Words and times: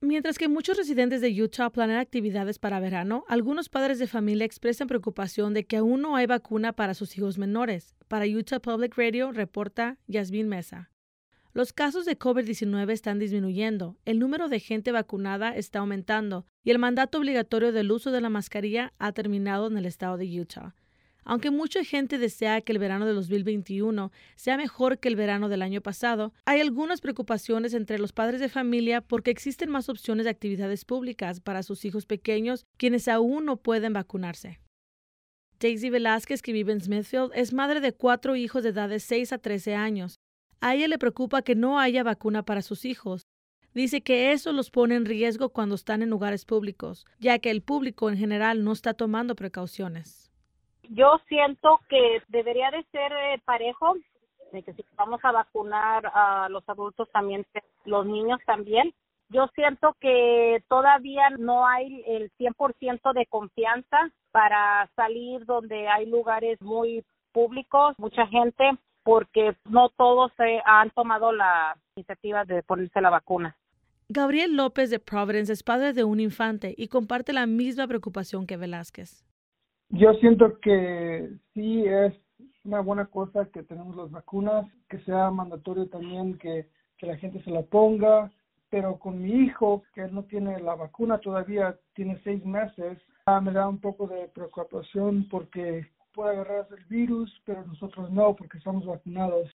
Mientras 0.00 0.38
que 0.38 0.46
muchos 0.46 0.76
residentes 0.76 1.20
de 1.20 1.42
Utah 1.42 1.70
planean 1.70 1.98
actividades 1.98 2.60
para 2.60 2.78
verano, 2.78 3.24
algunos 3.26 3.68
padres 3.68 3.98
de 3.98 4.06
familia 4.06 4.44
expresan 4.44 4.86
preocupación 4.86 5.54
de 5.54 5.64
que 5.66 5.76
aún 5.76 6.02
no 6.02 6.14
hay 6.14 6.26
vacuna 6.26 6.72
para 6.72 6.94
sus 6.94 7.18
hijos 7.18 7.36
menores. 7.36 7.96
Para 8.06 8.26
Utah 8.26 8.60
Public 8.60 8.96
Radio, 8.96 9.32
reporta 9.32 9.98
Yasmin 10.06 10.48
Mesa. 10.48 10.92
Los 11.52 11.72
casos 11.72 12.04
de 12.04 12.16
COVID-19 12.16 12.92
están 12.92 13.18
disminuyendo, 13.18 13.96
el 14.04 14.20
número 14.20 14.48
de 14.48 14.60
gente 14.60 14.92
vacunada 14.92 15.56
está 15.56 15.80
aumentando 15.80 16.46
y 16.62 16.70
el 16.70 16.78
mandato 16.78 17.18
obligatorio 17.18 17.72
del 17.72 17.90
uso 17.90 18.12
de 18.12 18.20
la 18.20 18.28
mascarilla 18.28 18.92
ha 19.00 19.10
terminado 19.10 19.66
en 19.66 19.78
el 19.78 19.86
estado 19.86 20.16
de 20.16 20.40
Utah. 20.40 20.76
Aunque 21.28 21.50
mucha 21.50 21.84
gente 21.84 22.16
desea 22.16 22.62
que 22.62 22.72
el 22.72 22.78
verano 22.78 23.04
de 23.04 23.12
2021 23.12 24.10
sea 24.34 24.56
mejor 24.56 24.98
que 24.98 25.08
el 25.08 25.16
verano 25.16 25.50
del 25.50 25.60
año 25.60 25.82
pasado, 25.82 26.32
hay 26.46 26.62
algunas 26.62 27.02
preocupaciones 27.02 27.74
entre 27.74 27.98
los 27.98 28.14
padres 28.14 28.40
de 28.40 28.48
familia 28.48 29.02
porque 29.02 29.30
existen 29.30 29.68
más 29.68 29.90
opciones 29.90 30.24
de 30.24 30.30
actividades 30.30 30.86
públicas 30.86 31.40
para 31.40 31.62
sus 31.62 31.84
hijos 31.84 32.06
pequeños 32.06 32.64
quienes 32.78 33.08
aún 33.08 33.44
no 33.44 33.58
pueden 33.58 33.92
vacunarse. 33.92 34.58
Daisy 35.60 35.90
Velázquez, 35.90 36.40
que 36.40 36.54
vive 36.54 36.72
en 36.72 36.80
Smithfield, 36.80 37.32
es 37.34 37.52
madre 37.52 37.82
de 37.82 37.92
cuatro 37.92 38.34
hijos 38.34 38.62
de 38.62 38.70
edad 38.70 38.88
de 38.88 38.98
6 38.98 39.34
a 39.34 39.38
13 39.38 39.74
años. 39.74 40.14
A 40.62 40.76
ella 40.76 40.88
le 40.88 40.96
preocupa 40.96 41.42
que 41.42 41.54
no 41.54 41.78
haya 41.78 42.02
vacuna 42.04 42.42
para 42.42 42.62
sus 42.62 42.86
hijos. 42.86 43.26
Dice 43.74 44.00
que 44.00 44.32
eso 44.32 44.54
los 44.54 44.70
pone 44.70 44.94
en 44.94 45.04
riesgo 45.04 45.50
cuando 45.50 45.74
están 45.74 46.00
en 46.00 46.08
lugares 46.08 46.46
públicos, 46.46 47.04
ya 47.20 47.38
que 47.38 47.50
el 47.50 47.60
público 47.60 48.08
en 48.08 48.16
general 48.16 48.64
no 48.64 48.72
está 48.72 48.94
tomando 48.94 49.36
precauciones 49.36 50.27
yo 50.88 51.20
siento 51.28 51.80
que 51.88 52.22
debería 52.28 52.70
de 52.70 52.82
ser 52.84 53.12
eh, 53.12 53.40
parejo, 53.44 53.94
de 54.52 54.62
que 54.62 54.72
si 54.72 54.84
vamos 54.96 55.20
a 55.22 55.32
vacunar 55.32 56.10
a 56.14 56.48
los 56.48 56.66
adultos 56.68 57.08
también, 57.12 57.46
los 57.84 58.06
niños 58.06 58.40
también. 58.46 58.94
Yo 59.30 59.46
siento 59.54 59.94
que 60.00 60.62
todavía 60.68 61.28
no 61.38 61.66
hay 61.66 62.02
el 62.06 62.32
100% 62.38 63.12
de 63.12 63.26
confianza 63.26 64.10
para 64.30 64.88
salir 64.96 65.44
donde 65.44 65.86
hay 65.86 66.06
lugares 66.06 66.60
muy 66.62 67.04
públicos, 67.32 67.94
mucha 67.98 68.26
gente, 68.26 68.64
porque 69.02 69.54
no 69.68 69.90
todos 69.90 70.32
se 70.36 70.62
han 70.64 70.90
tomado 70.90 71.32
la 71.32 71.76
iniciativa 71.94 72.44
de 72.44 72.62
ponerse 72.62 73.00
la 73.02 73.10
vacuna. 73.10 73.56
Gabriel 74.08 74.56
López 74.56 74.88
de 74.88 74.98
Providence 74.98 75.52
es 75.52 75.62
padre 75.62 75.92
de 75.92 76.04
un 76.04 76.20
infante 76.20 76.74
y 76.78 76.88
comparte 76.88 77.34
la 77.34 77.44
misma 77.44 77.86
preocupación 77.86 78.46
que 78.46 78.56
Velázquez. 78.56 79.27
Yo 79.90 80.12
siento 80.14 80.58
que 80.60 81.30
sí 81.54 81.84
es 81.84 82.14
una 82.64 82.80
buena 82.80 83.06
cosa 83.06 83.46
que 83.46 83.62
tenemos 83.62 83.96
las 83.96 84.10
vacunas, 84.10 84.66
que 84.88 84.98
sea 85.00 85.30
mandatorio 85.30 85.88
también 85.88 86.38
que, 86.38 86.66
la 87.00 87.16
gente 87.16 87.40
se 87.44 87.50
la 87.50 87.62
ponga, 87.62 88.30
pero 88.70 88.98
con 88.98 89.22
mi 89.22 89.30
hijo, 89.30 89.84
que 89.94 90.02
no 90.08 90.24
tiene 90.24 90.58
la 90.60 90.74
vacuna 90.74 91.18
todavía, 91.18 91.78
tiene 91.94 92.20
seis 92.24 92.44
meses, 92.44 92.98
ah, 93.26 93.40
me 93.40 93.52
da 93.52 93.68
un 93.68 93.78
poco 93.78 94.08
de 94.08 94.26
preocupación 94.34 95.28
porque 95.30 95.86
puede 96.12 96.30
agarrarse 96.30 96.74
el 96.74 96.84
virus, 96.86 97.32
pero 97.46 97.64
nosotros 97.64 98.10
no, 98.10 98.34
porque 98.34 98.58
estamos 98.58 98.84
vacunados. 98.84 99.48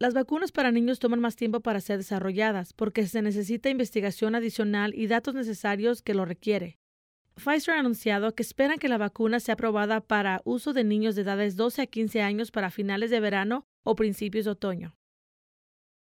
Las 0.00 0.12
vacunas 0.12 0.50
para 0.50 0.72
niños 0.72 0.98
toman 0.98 1.20
más 1.20 1.36
tiempo 1.36 1.60
para 1.60 1.80
ser 1.80 1.98
desarrolladas 1.98 2.72
porque 2.72 3.06
se 3.06 3.22
necesita 3.22 3.70
investigación 3.70 4.34
adicional 4.34 4.92
y 4.96 5.06
datos 5.06 5.36
necesarios 5.36 6.02
que 6.02 6.14
lo 6.14 6.24
requiere. 6.24 6.81
Pfizer 7.36 7.74
ha 7.74 7.80
anunciado 7.80 8.34
que 8.34 8.42
esperan 8.42 8.78
que 8.78 8.88
la 8.88 8.98
vacuna 8.98 9.40
sea 9.40 9.54
aprobada 9.54 10.00
para 10.00 10.42
uso 10.44 10.72
de 10.72 10.84
niños 10.84 11.14
de 11.14 11.22
edades 11.22 11.56
12 11.56 11.82
a 11.82 11.86
15 11.86 12.22
años 12.22 12.50
para 12.50 12.70
finales 12.70 13.10
de 13.10 13.20
verano 13.20 13.64
o 13.84 13.94
principios 13.94 14.44
de 14.44 14.52
otoño. 14.52 14.94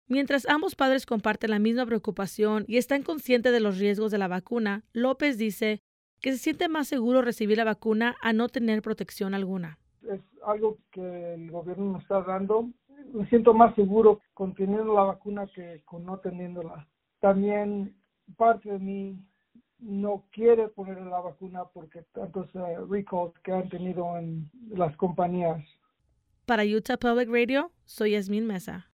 Mientras 0.08 0.48
ambos 0.50 0.76
padres 0.76 1.06
comparten 1.06 1.52
la 1.52 1.60
misma 1.60 1.86
preocupación 1.86 2.66
y 2.68 2.78
están 2.78 3.04
conscientes 3.04 3.52
de 3.54 3.60
los 3.60 3.80
riesgos 3.80 4.12
de 4.12 4.18
la 4.18 4.28
vacuna, 4.28 4.84
López 4.92 5.38
dice 5.38 5.82
que 6.20 6.32
se 6.32 6.38
siente 6.38 6.68
más 6.68 6.88
seguro 6.88 7.22
recibir 7.22 7.58
la 7.58 7.64
vacuna 7.64 8.16
a 8.22 8.34
no 8.34 8.50
tener 8.50 8.82
protección 8.82 9.34
alguna. 9.34 9.80
Es 10.10 10.22
algo 10.46 10.78
que 10.92 11.34
el 11.36 11.50
gobierno 11.52 11.94
nos 11.94 12.02
está 12.04 12.22
dando. 12.22 12.70
Me 13.14 13.28
siento 13.28 13.54
más 13.54 13.76
seguro 13.76 14.22
con 14.34 14.54
teniendo 14.54 14.94
la 14.94 15.04
vacuna 15.04 15.48
que 15.48 15.82
con 15.86 16.06
no 16.06 16.20
teniéndola. 16.20 16.88
También 17.20 17.96
parte 18.38 18.72
de 18.72 18.80
mí 18.80 19.18
no 19.84 20.24
quiere 20.32 20.70
poner 20.70 21.02
la 21.02 21.20
vacuna 21.20 21.66
porque 21.66 22.04
tantos 22.14 22.54
uh, 22.56 22.86
recalls 22.90 23.38
que 23.44 23.52
han 23.52 23.70
tenido 23.70 24.18
en 24.18 24.50
las 24.70 24.96
compañías. 24.98 25.64
Para 26.46 26.64
Utah 26.64 26.98
Public 26.98 27.30
Radio, 27.30 27.72
soy 27.86 28.12
Yasmin 28.12 28.48
Mesa. 28.48 28.93